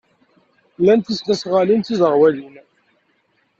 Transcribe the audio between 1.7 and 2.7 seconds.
d tiẓerwalin.